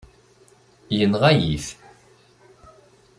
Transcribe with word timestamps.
Yenɣa-yi-t. 0.97 1.67